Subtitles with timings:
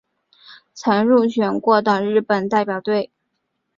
[0.73, 3.11] 曾入选过的日本代表队。